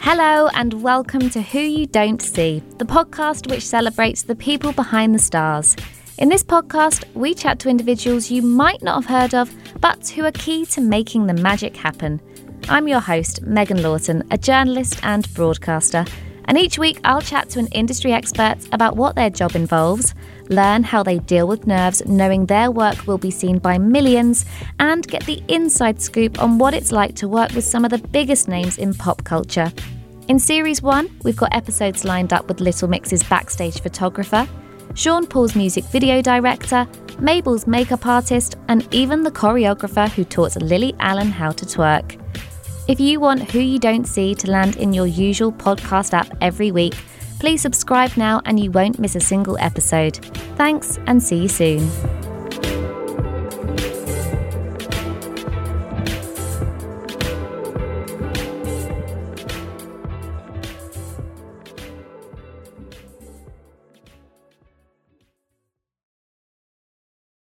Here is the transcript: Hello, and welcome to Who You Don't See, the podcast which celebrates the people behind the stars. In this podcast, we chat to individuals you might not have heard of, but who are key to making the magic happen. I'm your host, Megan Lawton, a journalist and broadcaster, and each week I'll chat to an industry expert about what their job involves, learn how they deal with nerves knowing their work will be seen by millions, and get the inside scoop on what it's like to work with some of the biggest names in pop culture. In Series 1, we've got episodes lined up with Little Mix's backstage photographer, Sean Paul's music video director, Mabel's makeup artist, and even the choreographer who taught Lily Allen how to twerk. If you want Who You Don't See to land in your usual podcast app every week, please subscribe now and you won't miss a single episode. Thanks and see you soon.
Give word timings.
Hello, 0.00 0.48
and 0.54 0.82
welcome 0.82 1.30
to 1.30 1.42
Who 1.42 1.60
You 1.60 1.86
Don't 1.86 2.20
See, 2.20 2.60
the 2.78 2.84
podcast 2.84 3.48
which 3.48 3.64
celebrates 3.64 4.22
the 4.22 4.34
people 4.34 4.72
behind 4.72 5.14
the 5.14 5.20
stars. 5.20 5.76
In 6.18 6.28
this 6.28 6.42
podcast, 6.42 7.04
we 7.14 7.34
chat 7.34 7.60
to 7.60 7.68
individuals 7.68 8.32
you 8.32 8.42
might 8.42 8.82
not 8.82 9.04
have 9.04 9.10
heard 9.10 9.34
of, 9.34 9.54
but 9.80 10.08
who 10.08 10.24
are 10.24 10.32
key 10.32 10.66
to 10.66 10.80
making 10.80 11.28
the 11.28 11.34
magic 11.34 11.76
happen. 11.76 12.20
I'm 12.68 12.88
your 12.88 12.98
host, 12.98 13.42
Megan 13.42 13.82
Lawton, 13.82 14.26
a 14.32 14.38
journalist 14.38 14.98
and 15.04 15.32
broadcaster, 15.34 16.04
and 16.48 16.58
each 16.58 16.78
week 16.78 17.00
I'll 17.04 17.20
chat 17.20 17.48
to 17.50 17.58
an 17.58 17.66
industry 17.68 18.12
expert 18.12 18.56
about 18.72 18.96
what 18.96 19.14
their 19.14 19.30
job 19.30 19.56
involves, 19.56 20.14
learn 20.48 20.82
how 20.82 21.02
they 21.02 21.18
deal 21.18 21.46
with 21.48 21.66
nerves 21.66 22.04
knowing 22.06 22.46
their 22.46 22.70
work 22.70 23.06
will 23.06 23.18
be 23.18 23.30
seen 23.30 23.58
by 23.58 23.78
millions, 23.78 24.44
and 24.78 25.06
get 25.06 25.24
the 25.24 25.42
inside 25.48 26.00
scoop 26.00 26.42
on 26.42 26.58
what 26.58 26.74
it's 26.74 26.92
like 26.92 27.14
to 27.16 27.28
work 27.28 27.52
with 27.52 27.64
some 27.64 27.84
of 27.84 27.90
the 27.90 27.98
biggest 27.98 28.48
names 28.48 28.78
in 28.78 28.94
pop 28.94 29.24
culture. 29.24 29.72
In 30.28 30.38
Series 30.38 30.82
1, 30.82 31.20
we've 31.22 31.36
got 31.36 31.54
episodes 31.54 32.04
lined 32.04 32.32
up 32.32 32.48
with 32.48 32.60
Little 32.60 32.88
Mix's 32.88 33.22
backstage 33.22 33.80
photographer, 33.80 34.48
Sean 34.94 35.26
Paul's 35.26 35.54
music 35.54 35.84
video 35.84 36.22
director, 36.22 36.86
Mabel's 37.18 37.66
makeup 37.66 38.06
artist, 38.06 38.56
and 38.68 38.92
even 38.92 39.22
the 39.22 39.30
choreographer 39.30 40.08
who 40.08 40.24
taught 40.24 40.60
Lily 40.60 40.94
Allen 40.98 41.30
how 41.30 41.50
to 41.52 41.66
twerk. 41.66 42.20
If 42.88 43.00
you 43.00 43.18
want 43.18 43.50
Who 43.50 43.58
You 43.58 43.80
Don't 43.80 44.06
See 44.06 44.32
to 44.36 44.48
land 44.48 44.76
in 44.76 44.92
your 44.92 45.08
usual 45.08 45.50
podcast 45.50 46.12
app 46.12 46.28
every 46.40 46.70
week, 46.70 46.94
please 47.40 47.60
subscribe 47.60 48.16
now 48.16 48.40
and 48.44 48.60
you 48.60 48.70
won't 48.70 49.00
miss 49.00 49.16
a 49.16 49.20
single 49.20 49.58
episode. 49.58 50.16
Thanks 50.56 50.96
and 51.08 51.20
see 51.20 51.36
you 51.42 51.48
soon. 51.48 52.15